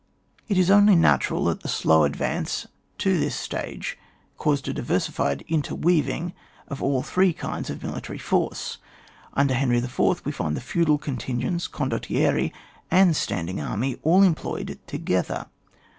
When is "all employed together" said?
14.01-15.45